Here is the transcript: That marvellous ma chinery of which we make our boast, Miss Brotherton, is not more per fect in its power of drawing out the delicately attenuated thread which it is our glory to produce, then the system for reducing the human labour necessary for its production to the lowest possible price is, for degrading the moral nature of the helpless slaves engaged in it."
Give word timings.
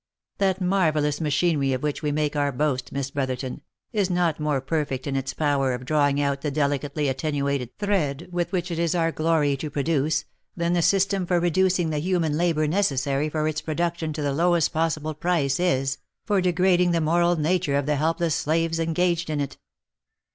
That 0.39 0.59
marvellous 0.59 1.21
ma 1.21 1.29
chinery 1.29 1.73
of 1.75 1.83
which 1.83 2.01
we 2.01 2.11
make 2.11 2.35
our 2.35 2.51
boast, 2.51 2.91
Miss 2.91 3.11
Brotherton, 3.11 3.61
is 3.93 4.09
not 4.09 4.39
more 4.39 4.59
per 4.59 4.83
fect 4.83 5.05
in 5.05 5.15
its 5.15 5.31
power 5.35 5.75
of 5.75 5.85
drawing 5.85 6.19
out 6.19 6.41
the 6.41 6.49
delicately 6.49 7.07
attenuated 7.07 7.77
thread 7.77 8.27
which 8.31 8.71
it 8.71 8.79
is 8.79 8.95
our 8.95 9.11
glory 9.11 9.55
to 9.57 9.69
produce, 9.69 10.25
then 10.55 10.73
the 10.73 10.81
system 10.81 11.27
for 11.27 11.39
reducing 11.39 11.91
the 11.91 11.99
human 11.99 12.35
labour 12.35 12.65
necessary 12.67 13.29
for 13.29 13.47
its 13.47 13.61
production 13.61 14.11
to 14.13 14.23
the 14.23 14.33
lowest 14.33 14.73
possible 14.73 15.13
price 15.13 15.59
is, 15.59 15.99
for 16.25 16.41
degrading 16.41 16.89
the 16.93 16.99
moral 17.01 17.35
nature 17.35 17.75
of 17.75 17.85
the 17.85 17.97
helpless 17.97 18.33
slaves 18.33 18.79
engaged 18.79 19.29
in 19.29 19.39
it." 19.39 19.59